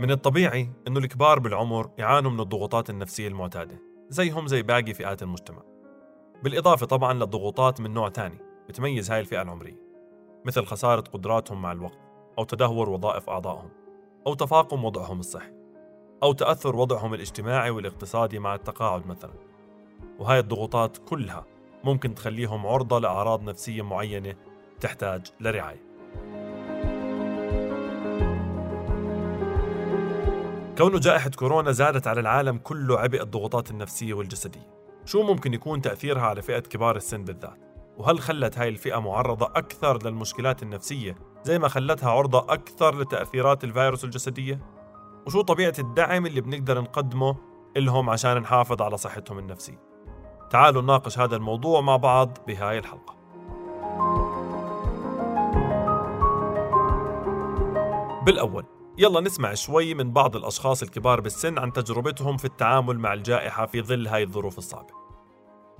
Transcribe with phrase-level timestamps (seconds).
[0.00, 5.62] من الطبيعي إنه الكبار بالعمر يعانوا من الضغوطات النفسية المعتادة زيهم زي باقي فئات المجتمع.
[6.42, 8.38] بالإضافة طبعا لضغوطات من نوع تاني
[8.68, 9.80] بتميز هاي الفئة العمرية
[10.44, 11.98] مثل خسارة قدراتهم مع الوقت
[12.38, 13.70] أو تدهور وظائف أعضائهم
[14.26, 15.52] أو تفاقم وضعهم الصحي
[16.22, 19.34] أو تأثر وضعهم الاجتماعي والاقتصادي مع التقاعد مثلا.
[20.18, 21.46] وهاي الضغوطات كلها
[21.84, 24.34] ممكن تخليهم عرضة لأعراض نفسية معينة
[24.80, 25.89] تحتاج لرعاية.
[30.80, 34.66] كون جائحة كورونا زادت على العالم كله عبء الضغوطات النفسية والجسدية
[35.04, 37.58] شو ممكن يكون تأثيرها على فئة كبار السن بالذات؟
[37.96, 44.04] وهل خلت هاي الفئة معرضة أكثر للمشكلات النفسية زي ما خلتها عرضة أكثر لتأثيرات الفيروس
[44.04, 44.60] الجسدية؟
[45.26, 47.36] وشو طبيعة الدعم اللي بنقدر نقدمه
[47.76, 49.80] لهم عشان نحافظ على صحتهم النفسية؟
[50.50, 53.16] تعالوا نناقش هذا الموضوع مع بعض بهاي الحلقة
[58.26, 63.66] بالأول يلا نسمع شوي من بعض الأشخاص الكبار بالسن عن تجربتهم في التعامل مع الجائحة
[63.66, 64.94] في ظل هاي الظروف الصعبة.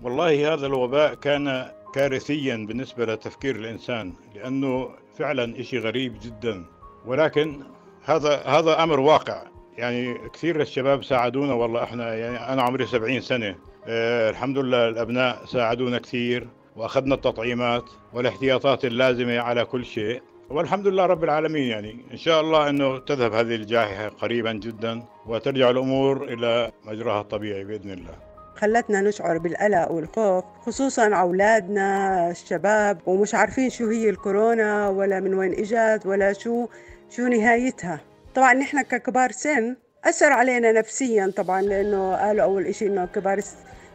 [0.03, 6.65] والله هذا الوباء كان كارثيا بالنسبة لتفكير الإنسان لأنه فعلا إشي غريب جدا.
[7.07, 7.63] ولكن
[8.05, 9.43] هذا هذا أمر واقع.
[9.77, 13.57] يعني كثير الشباب ساعدونا والله إحنا يعني أنا عمري 70 سنة.
[13.87, 20.23] آه الحمد لله الأبناء ساعدونا كثير وأخذنا التطعيمات والاحتياطات اللازمة على كل شيء.
[20.51, 25.71] والحمد لله رب العالمين يعني إن شاء الله أنه تذهب هذه الجائحة قريبا جدا وترجع
[25.71, 28.15] الأمور إلى مجراها الطبيعي بإذن الله.
[28.57, 35.53] خلتنا نشعر بالقلق والخوف خصوصا أولادنا الشباب ومش عارفين شو هي الكورونا ولا من وين
[35.53, 36.67] إجت ولا شو
[37.11, 38.01] شو نهايتها.
[38.35, 43.41] طبعا نحن ككبار سن أثر علينا نفسيا طبعا لأنه قالوا أول إشي إنه كبار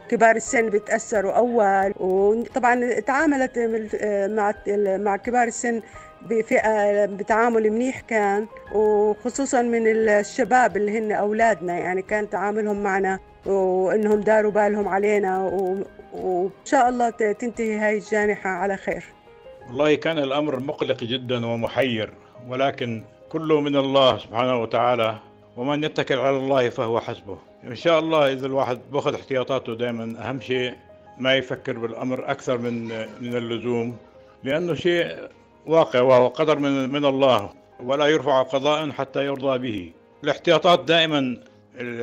[0.08, 1.94] كبار السن بتأثروا أول.
[2.00, 3.58] وطبعا تعاملت
[4.28, 4.54] مع
[4.96, 5.82] مع كبار السن
[7.18, 8.46] بتعامل منيح كان.
[8.72, 15.42] وخصوصا من الشباب اللي هن أولادنا يعني كان تعاملهم معنا وإنهم داروا بالهم علينا.
[16.12, 19.04] وإن شاء الله تنتهي هاي الجانحة على خير.
[19.68, 22.12] والله كان الأمر مقلق جدا ومحير
[22.48, 25.14] ولكن كله من الله سبحانه وتعالى
[25.56, 27.38] ومن يتكل على الله فهو حسبه.
[27.66, 30.74] إن شاء الله إذا الواحد بأخذ احتياطاته دائما أهم شيء
[31.18, 32.88] ما يفكر بالأمر أكثر من
[33.20, 33.96] من اللزوم
[34.44, 35.16] لأنه شيء
[35.66, 37.50] واقع وهو قدر من, من الله
[37.80, 39.92] ولا يرفع قضاء حتى يرضى به.
[40.24, 41.36] الاحتياطات دائما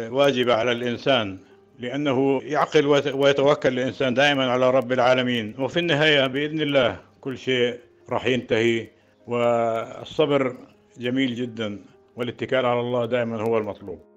[0.10, 1.38] واجبة على الإنسان
[1.80, 5.56] لأنه يعقل ويتوكل الإنسان دائما على رب العالمين.
[5.60, 7.80] وفي النهاية بإذن الله كل شيء
[8.10, 8.88] راح ينتهي
[9.28, 10.56] والصبر
[10.98, 11.80] جميل جدا
[12.16, 14.13] والاتكال على الله دائما هو المطلوب.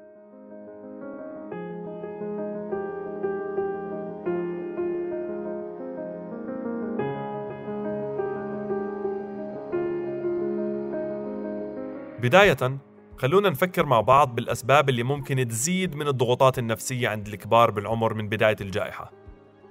[12.27, 12.79] بداية
[13.19, 18.29] خلونا نفكر مع بعض بالأسباب اللي ممكن تزيد من الضغوطات النفسية عند الكبار بالعمر من
[18.29, 19.13] بداية الجائحة.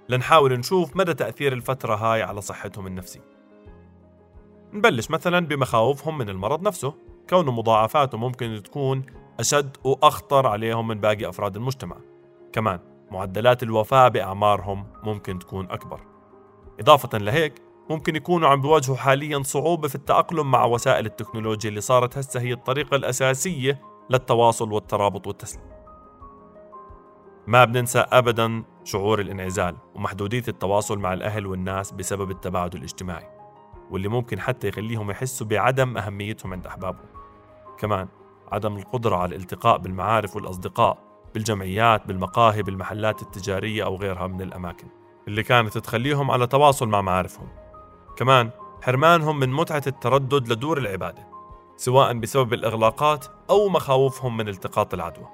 [0.10, 3.22] لنحاول نشوف مدى تأثير الفترة هاي على صحتهم النفسية.
[4.74, 6.94] نبلش مثلا بمخاوفهم من المرض نفسه.
[7.30, 9.06] كون مضاعفاته ممكن تكون
[9.40, 11.98] أشد وأخطر عليهم من باقي أفراد المجتمع.
[12.54, 12.80] كمان
[13.12, 16.02] معدلات الوفاة بأعمارهم ممكن تكون أكبر.
[16.80, 22.18] إضافة لهيك ممكن يكونوا عم بيواجهوا حاليا صعوبة في التأقلم مع وسائل التكنولوجيا اللي صارت
[22.18, 25.66] هسه هي الطريقة الأساسية للتواصل والترابط والتسليم.
[27.48, 33.28] ما بننسى أبدا شعور الانعزال ومحدودية التواصل مع الأهل والناس بسبب التباعد الاجتماعي
[33.92, 37.06] واللي ممكن حتى يخليهم يحسوا بعدم أهميتهم عند أحبابهم.
[37.78, 38.08] كمان
[38.52, 40.98] عدم القدرة على الالتقاء بالمعارف والأصدقاء
[41.34, 44.88] بالجمعيات بالمقاهي بالمحلات التجارية أو غيرها من الأماكن
[45.28, 47.65] اللي كانت تخليهم على تواصل مع معارفهم.
[48.18, 48.50] كمان
[48.82, 51.28] حرمانهم من متعة التردد لدور العبادة
[51.78, 55.28] سواء بسبب الإغلاقات أو مخاوفهم من التقاط العدوى.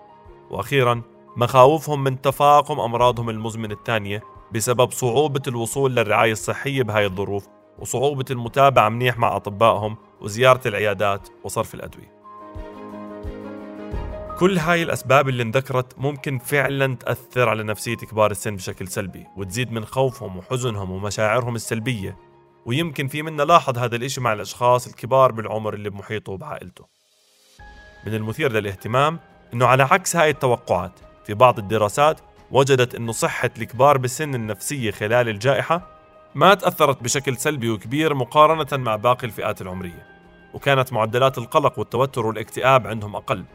[0.49, 1.01] وأخيرا
[1.37, 7.47] مخاوفهم من تفاقم أمراضهم المزمنة الثانية بسبب صعوبة الوصول للرعاية الصحية بهاي الظروف
[7.79, 12.21] وصعوبة المتابعة منيح مع أطبائهم وزيارة العيادات وصرف الأدوية.
[14.39, 19.71] كل هاي الأسباب اللي انذكرت ممكن فعلا تأثر على نفسية كبار السن بشكل سلبي وتزيد
[19.71, 22.17] من خوفهم وحزنهم ومشاعرهم السلبية
[22.65, 26.85] ويمكن في منا لاحظ هذا الإشي مع الأشخاص الكبار بالعمر اللي بمحيطه وبعائلته.
[28.05, 29.19] من المثير للاهتمام
[29.53, 32.19] أنه على عكس هاي التوقعات في بعض الدراسات
[32.51, 35.87] وجدت أنه صحة الكبار بالسن النفسية خلال الجائحة
[36.35, 40.05] ما تأثرت بشكل سلبي وكبير مقارنة مع باقي الفئات العمرية
[40.53, 43.45] وكانت معدلات القلق والتوتر والاكتئاب عندهم أقل.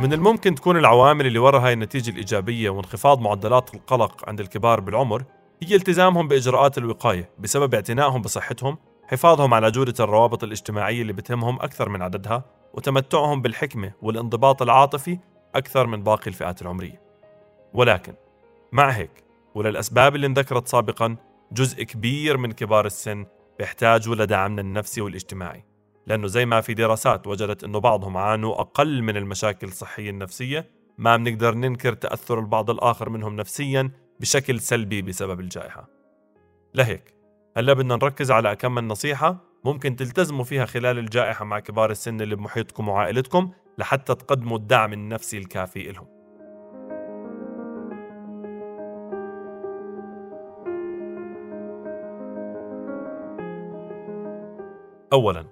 [0.00, 5.24] من الممكن تكون العوامل اللي وراء هاي النتيجة الإيجابية وانخفاض معدلات القلق عند الكبار بالعمر
[5.62, 8.78] هي التزامهم بإجراءات الوقاية بسبب اعتنائهم بصحتهم
[9.08, 15.18] حفاظهم على جودة الروابط الاجتماعية اللي بتهمهم أكثر من عددها وتمتعهم بالحكمة والانضباط العاطفي
[15.54, 17.02] أكثر من باقي الفئات العمرية.
[17.74, 18.14] ولكن
[18.72, 19.24] مع هيك
[19.54, 21.16] وللأسباب اللي انذكرت سابقا
[21.52, 23.26] جزء كبير من كبار السن
[23.58, 25.64] بيحتاجوا لدعمنا النفسي والاجتماعي
[26.06, 31.16] لأنه زي ما في دراسات وجدت أنه بعضهم عانوا أقل من المشاكل الصحية النفسية ما
[31.16, 33.90] بنقدر ننكر تأثر البعض الآخر منهم نفسيا
[34.20, 35.88] بشكل سلبي بسبب الجائحة.
[36.74, 37.14] لهيك
[37.56, 42.20] هلا بدنا نركز على كم من نصيحة ممكن تلتزموا فيها خلال الجائحة مع كبار السن
[42.20, 46.06] اللي بمحيطكم وعائلتكم لحتى تقدموا الدعم النفسي الكافي لهم
[55.12, 55.46] أولا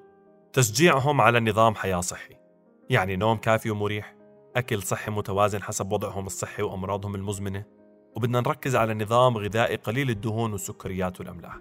[0.52, 2.36] تشجيعهم على نظام حياة صحي.
[2.90, 4.14] يعني نوم كافي ومريح
[4.56, 7.77] أكل صحي متوازن حسب وضعهم الصحي وأمراضهم المزمنة.
[8.16, 11.58] وبدنا نركز على نظام غذائي قليل الدهون والسكريات والأملاح.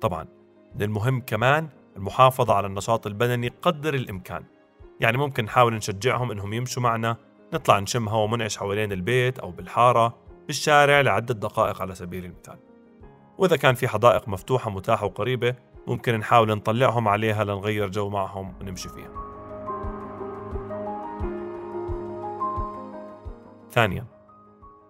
[0.00, 0.26] طبعا
[0.74, 4.44] من المهم كمان المحافظة على النشاط البدني قدر الإمكان.
[5.00, 7.16] يعني ممكن نحاول نشجعهم إنهم يمشوا معنا
[7.54, 12.58] نطلع نشم هوا منعش حوالين البيت أو بالحارة بالشارع لعدة دقائق على سبيل المثال.
[13.38, 15.54] وإذا كان في حدائق مفتوحة متاحة وقريبة
[15.86, 19.10] ممكن نحاول نطلعهم عليها لنغير جو معهم ونمشي فيها.
[23.70, 24.19] ثانيا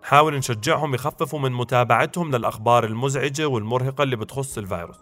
[0.03, 4.99] نحاول نشجعهم يخففوا من متابعتهم للأخبار المزعجة والمرهقة اللي بتخص الفيروس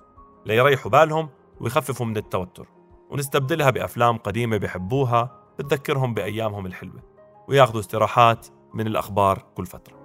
[0.46, 1.28] ليريحوا بالهم
[1.60, 2.66] ويخففوا من التوتر
[3.10, 7.02] ونستبدلها بأفلام قديمة بحبوها بتذكرهم بأيامهم الحلوة
[7.48, 9.98] وياخذوا استراحات من الأخبار كل فترة.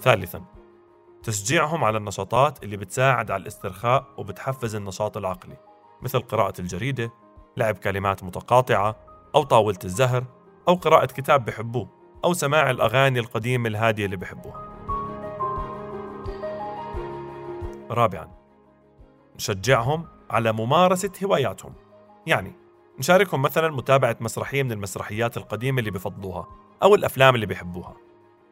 [0.00, 0.44] ثالثا
[1.22, 5.56] تشجيعهم على النشاطات اللي بتساعد على الاسترخاء وبتحفز النشاط العقلي
[6.02, 7.12] مثل قراءة الجريدة
[7.56, 8.96] لعب كلمات متقاطعة
[9.34, 10.24] أو طاولة الزهر
[10.68, 11.95] أو قراءة كتاب بحبوه
[12.26, 14.62] أو سماع الأغاني القديمة الهادية اللي بحبوها.
[17.90, 18.28] رابعا
[19.36, 21.72] نشجعهم على ممارسة هواياتهم.
[22.26, 22.52] يعني
[22.98, 26.48] نشاركهم مثلا متابعة مسرحية من المسرحيات القديمة اللي بفضلوها
[26.82, 27.96] أو الأفلام اللي بيحبوها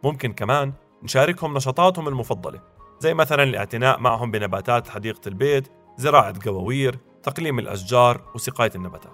[0.04, 0.72] ممكن كمان
[1.02, 2.60] نشاركهم نشاطاتهم المفضلة
[3.00, 9.12] زي مثلا الاعتناء معهم بنباتات حديقة البيت زراعة قواوير تقليم الأشجار وسقاية النباتات.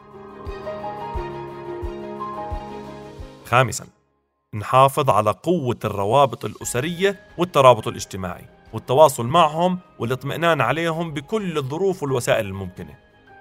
[3.47, 4.00] خامسا
[4.55, 12.95] نحافظ على قوة الروابط الأسرية والترابط الاجتماعي والتواصل معهم والاطمئنان عليهم بكل الظروف والوسائل الممكنة.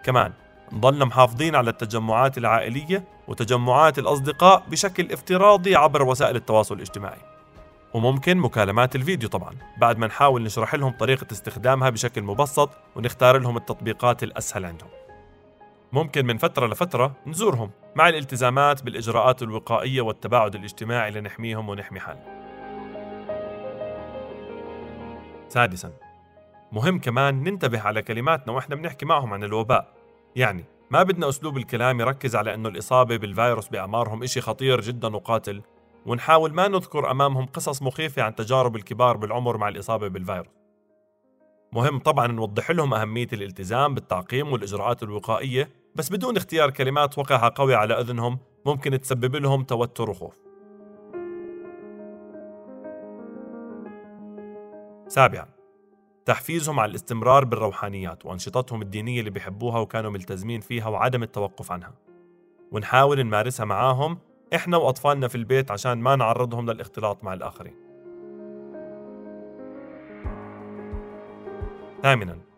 [0.04, 0.34] كمان
[0.72, 7.22] نضلنا محافظين على التجمعات العائلية وتجمعات الأصدقاء بشكل افتراضي عبر وسائل التواصل الاجتماعي.
[7.94, 13.58] وممكن مكالمات الفيديو طبعا بعد ما نحاول نشرح لهم طريقة استخدامها بشكل مبسط ونختار لهم
[13.58, 14.99] التطبيقات الأسهل عندهم.
[15.92, 22.40] ممكن من فترة لفترة نزورهم مع الالتزامات بالإجراءات الوقائية والتباعد الاجتماعي لنحميهم ونحمي حالنا.
[25.48, 25.92] سادسا
[26.72, 29.94] مهم كمان ننتبه على كلماتنا وإحنا بنحكي معهم عن الوباء.
[30.36, 35.62] يعني ما بدنا أسلوب الكلام يركز على أنه الإصابة بالفيروس بأعمارهم إشي خطير جدا وقاتل
[36.06, 40.60] ونحاول ما نذكر أمامهم قصص مخيفة عن تجارب الكبار بالعمر مع الإصابة بالفيروس.
[41.74, 47.76] مهم طبعا نوضح لهم أهمية الالتزام بالتعقيم والإجراءات الوقائية بس بدون اختيار كلمات وقعها قوي
[47.76, 50.36] على أذنهم ممكن تسبب لهم توتر وخوف.
[55.08, 55.46] سابعا
[56.26, 61.94] تحفيزهم على الاستمرار بالروحانيات وأنشطتهم الدينية اللي بيحبوها وكانوا ملتزمين فيها وعدم التوقف عنها.
[62.72, 64.18] ونحاول نمارسها معاهم
[64.56, 67.76] إحنا وأطفالنا في البيت عشان ما نعرضهم للاختلاط مع الآخرين.
[72.04, 72.49] ثامنا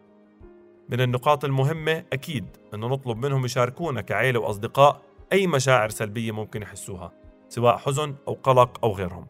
[0.91, 5.01] من النقاط المهمة أكيد أنه نطلب منهم يشاركونا كعيلة وأصدقاء
[5.33, 7.11] أي مشاعر سلبية ممكن يحسوها
[7.49, 9.27] سواء حزن أو قلق أو غيرهم.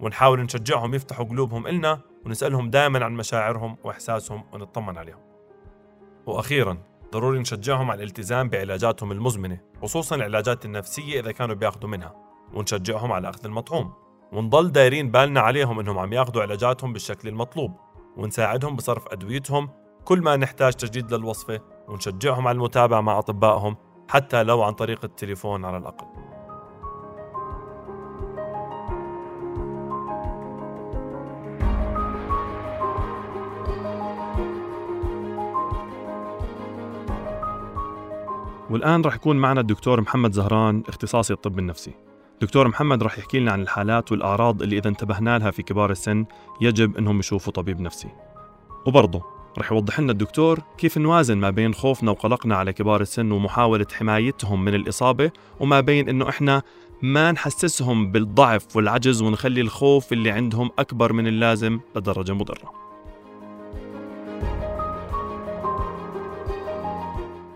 [0.00, 5.20] ونحاول نشجعهم يفتحوا قلوبهم إلنا ونسألهم دائما عن مشاعرهم وإحساسهم ونطمن عليهم.
[6.26, 6.78] وأخيرا
[7.12, 12.14] ضروري نشجعهم على الالتزام بعلاجاتهم المزمنة خصوصا العلاجات النفسية إذا كانوا بياخذوا منها.
[12.54, 13.92] ونشجعهم على أخذ المطعوم.
[14.32, 17.76] ونضل دايرين بالنا عليهم إنهم عم ياخذوا علاجاتهم بالشكل المطلوب.
[18.16, 23.76] ونساعدهم بصرف أدويتهم كل ما نحتاج تجديد للوصفة ونشجعهم على المتابعة مع أطبائهم
[24.08, 26.06] حتى لو عن طريق التليفون على الأقل.
[38.70, 41.94] والآن رح يكون معنا الدكتور محمد زهران اختصاصي الطب النفسي.
[42.40, 46.24] دكتور محمد رح يحكي لنا عن الحالات والأعراض اللي إذا انتبهنا لها في كبار السن
[46.60, 48.08] يجب أنهم يشوفوا طبيب نفسي.
[48.86, 53.86] وبرضه رح يوضح لنا الدكتور كيف نوازن ما بين خوفنا وقلقنا على كبار السن ومحاولة
[53.92, 55.30] حمايتهم من الإصابة
[55.60, 56.62] وما بين إنه إحنا
[57.02, 62.72] ما نحسسهم بالضعف والعجز ونخلي الخوف اللي عندهم أكبر من اللازم لدرجة مضرة.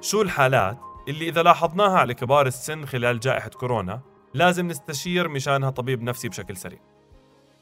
[0.01, 4.01] شو الحالات اللي إذا لاحظناها على كبار السن خلال جائحة كورونا
[4.35, 6.79] لازم نستشير مشانها طبيب نفسي بشكل سريع؟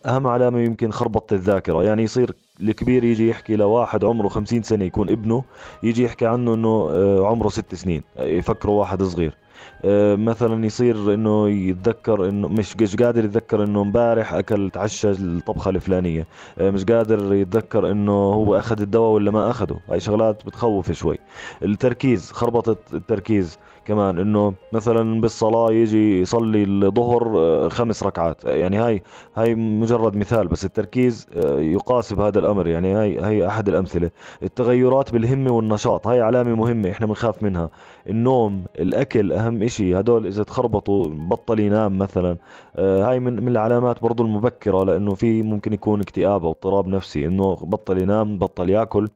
[0.07, 5.11] أهم علامة يمكن خربطة الذاكرة يعني يصير الكبير يجي يحكي لواحد عمره 50 سنة يكون
[5.11, 5.45] ابنه
[5.83, 9.37] يجي يحكي عنه إنه آه، عمره ست سنين يفكره واحد صغير.
[9.85, 15.71] آه، مثلا يصير إنه يتذكر إنه مش مش قادر يتذكر إنه امبارح أكل تعشى الطبخة
[15.71, 16.27] الفلانية.
[16.59, 19.81] آه، مش قادر يتذكر إنه هو أخذ الدواء ولا ما أخذه.
[19.91, 21.19] هاي شغلات بتخوف شوي.
[21.63, 23.59] التركيز خربطة التركيز.
[23.85, 28.45] كمان إنه مثلا بالصلاة يجي يصلي الظهر آه، خمس ركعات.
[28.45, 29.03] يعني هاي
[29.37, 32.67] هاي مجرد مثال بس التركيز آه، يقاس بهذا الأمر.
[32.67, 34.11] يعني هاي هي أحد الأمثلة.
[34.43, 37.71] التغيرات بالهمة والنشاط هاي علامة مهمة إحنا بنخاف منها.
[38.09, 40.01] النوم الأكل أهم إشي.
[40.01, 42.37] هدول إذا تخربطوا بطل ينام مثلا.
[42.77, 47.27] آه، هاي من من العلامات برضو المبكرة لأنه في ممكن يكون اكتئاب أو اضطراب نفسي.
[47.27, 49.09] إنه بطل ينام بطل يأكل.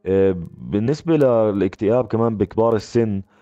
[0.59, 3.38] بالنسبة للاكتئاب كمان بكبار السن آه،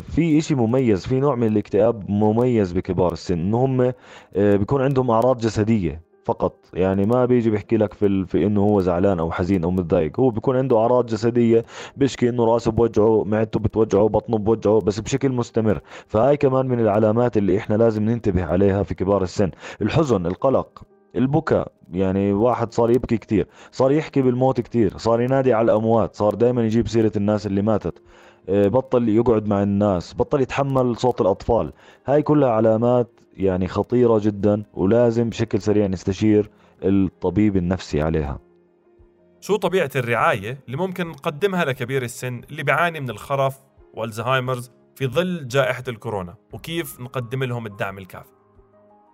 [0.00, 3.92] في إشي مميز في نوع من الاكتئاب مميز بكبار السن انه هم
[4.36, 6.54] آه، بيكون عندهم أعراض جسدية فقط.
[6.74, 10.20] يعني ما بيجي بيحكي لك في, في إنه هو زعلان أو حزين أو متضايق.
[10.20, 11.64] هو بيكون عنده أعراض جسدية
[11.96, 15.80] بيشكي إنه رأسه بوجعه معدته بتوجعه بطنه بوجعه بس بشكل مستمر.
[16.06, 19.50] فهاي كمان من العلامات اللي إحنا لازم ننتبه عليها في كبار السن.
[19.82, 20.82] الحزن القلق
[21.16, 21.72] البكاء.
[21.92, 26.64] يعني واحد صار يبكي كتير صار يحكي بالموت كتير صار ينادي على الأموات صار دائما
[26.64, 27.98] يجيب سيرة الناس اللي ماتت.
[27.98, 31.72] آه، بطل يقعد مع الناس بطل يتحمل صوت الأطفال.
[32.06, 36.50] هاي كلها علامات يعني خطيرة جدا ولازم بشكل سريع نستشير
[36.82, 38.38] الطبيب النفسي عليها.
[39.40, 43.58] شو طبيعة الرعاية اللي ممكن نقدمها لكبير السن اللي بيعاني من الخرف
[43.94, 48.28] والزهايمرز في ظل جائحة الكورونا وكيف نقدم لهم الدعم الكافي؟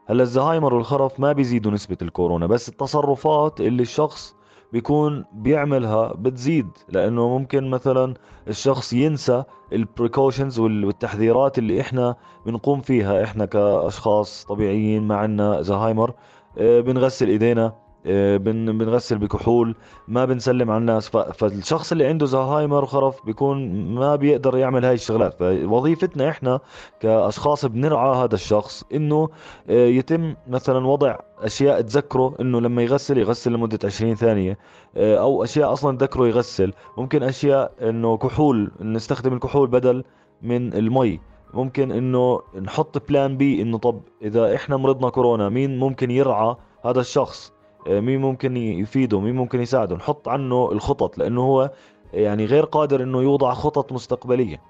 [0.06, 4.34] هلا الزهايمر والخرف ما بيزيدوا نسبة الكورونا بس التصرفات اللي الشخص
[4.72, 8.14] بيكون بيعملها بتزيد لأنه ممكن مثلا
[8.48, 16.14] الشخص ينسى البريكوشنز والتحذيرات اللي إحنا بنقوم فيها إحنا كأشخاص طبيعيين ما عندنا زهايمر
[16.58, 17.72] آه، بنغسل إيدينا
[18.06, 19.74] آه، بنغسل بكحول
[20.08, 21.08] ما بنسلم على الناس.
[21.08, 25.34] فالشخص اللي عنده زهايمر وخرف بيكون ما بيقدر يعمل هاي الشغلات.
[25.38, 26.60] فوظيفتنا إحنا
[27.00, 29.28] كأشخاص بنرعى هذا الشخص إنه
[29.70, 34.58] آه، يتم مثلا وضع أشياء تذكره إنه لما يغسل يغسل لمدة 20 ثانية
[34.96, 36.72] آه، أو أشياء أصلا تذكره يغسل.
[36.98, 40.04] ممكن أشياء إنه كحول نستخدم الكحول بدل
[40.42, 41.20] من المي.
[41.54, 47.00] ممكن إنه نحط بلان بي إنه طب إذا إحنا مرضنا كورونا مين ممكن يرعى هذا
[47.00, 47.52] الشخص؟
[47.86, 49.96] مين ممكن يفيده مين ممكن يساعده.
[49.96, 51.70] نحط عنه الخطط لأنه هو
[52.12, 54.60] يعني غير قادر إنه يوضع خطط مستقبلية.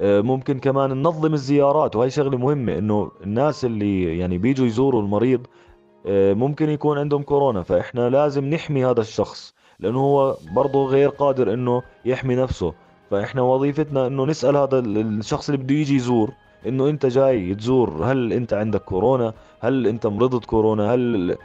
[0.00, 5.46] آه، ممكن كمان ننظم الزيارات وهي شغلة مهمة إنه الناس اللي يعني بيجوا يزوروا المريض
[6.06, 11.54] آه، ممكن يكون عندهم كورونا فإحنا لازم نحمي هذا الشخص لأنه هو برضه غير قادر
[11.54, 12.74] إنه يحمي نفسه.
[13.10, 16.32] فإحنا وظيفتنا إنه نسأل هذا الشخص اللي بده يجي يزور
[16.66, 21.36] إنه أنت جاي تزور هل أنت عندك كورونا؟ هل أنت مرضت كورونا؟ هل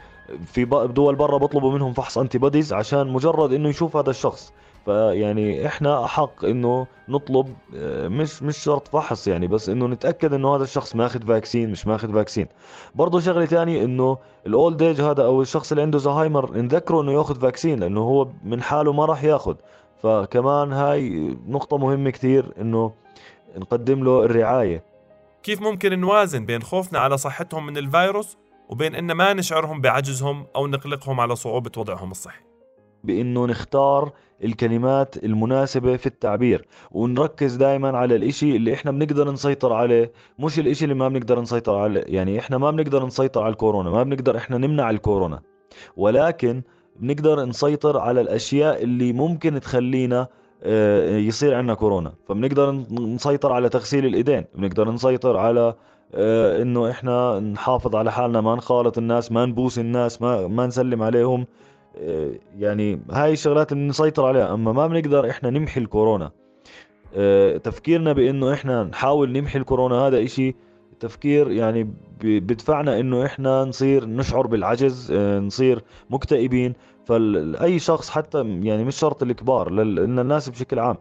[0.46, 4.52] في دول برا بطلبوا منهم فحص antibodies عشان مجرد إنه يشوف هذا الشخص.
[4.84, 10.56] فيعني إحنا أحق إنه نطلب آه، مش مش شرط فحص يعني بس إنه نتأكد إنه
[10.56, 12.46] هذا الشخص ماخذ vaccine مش ماخذ vaccine
[12.94, 17.12] برضه شغلة ثانية إنه ال old age هذا أو الشخص اللي عنده زهايمر نذكره إنه
[17.12, 19.54] ياخذ vaccine لأنه هو من حاله ما راح ياخذ.
[20.02, 22.92] فكمان هاي نقطة مهمة كثير إنه
[23.56, 24.84] نقدم له الرعاية.
[25.42, 28.36] كيف ممكن نوازن بين خوفنا على صحتهم من الفيروس
[28.68, 32.44] وبين إن ما نشعرهم بعجزهم أو نقلقهم على صعوبة وضعهم الصحي.
[33.04, 34.12] بإنه نختار
[34.44, 40.84] الكلمات المناسبة في التعبير ونركز دائما على الإشي اللي إحنا بنقدر نسيطر عليه مش الإشي
[40.84, 44.58] اللي ما بنقدر نسيطر عليه يعني إحنا ما بنقدر نسيطر على الكورونا ما بنقدر إحنا
[44.58, 45.40] نمنع الكورونا
[45.96, 46.62] ولكن
[46.96, 50.28] بنقدر نسيطر على الأشياء اللي ممكن تخلينا
[50.62, 55.74] آه، يصير عندنا كورونا فبنقدر نسيطر على تغسيل الإيدين بنقدر نسيطر على
[56.14, 61.46] إنه إحنا نحافظ على حالنا ما نخالط الناس ما نبوس الناس ما ما نسلم عليهم.
[61.96, 64.54] آه، يعني هاي الشغلات اللي نسيطر عليها.
[64.54, 66.30] أما ما بنقدر إحنا نمحي الكورونا
[67.16, 70.54] آه، تفكيرنا بإنه إحنا نحاول نمحي الكورونا هذا إشي
[71.00, 71.94] تفكير يعني
[72.24, 76.72] بدفعنا إنه إحنا نصير نشعر بالعجز نصير مكتئبين.
[77.04, 80.96] فاي شخص حتى يعني مش شرط الكبار لأن الناس بشكل عام.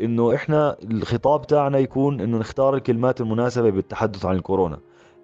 [0.00, 4.78] إنه إحنا الخطاب تاعنا يكون إنه نختار الكلمات المناسبة بالتحدث عن الكورونا.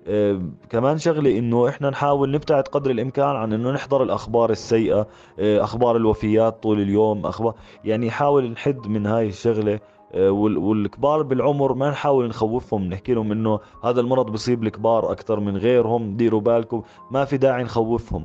[0.07, 5.07] آه كمان شغلة إنه إحنا نحاول نبتعد قدر الإمكان عن إنه نحضر الأخبار السيئة
[5.39, 9.81] آه أخبار الوفيات طول اليوم أخبار يعني نحاول نحد من هاي الشغلة
[10.13, 15.57] آه والكبار بالعمر ما نحاول نخوفهم نحكي لهم إنه هذا المرض بصيب الكبار أكثر من
[15.57, 18.25] غيرهم ديروا بالكم ما في داعي نخوفهم.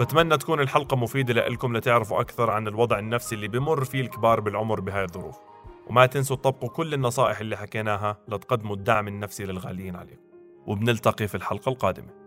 [0.00, 4.80] بتمنى تكون الحلقة مفيدة لكم لتعرفوا أكثر عن الوضع النفسي اللي بمر فيه الكبار بالعمر
[4.80, 5.38] بهاي الظروف.
[5.86, 10.22] وما تنسوا تطبقوا كل النصائح اللي حكيناها لتقدموا الدعم النفسي للغاليين عليكم.
[10.66, 12.19] وبنلتقي في الحلقة القادمة.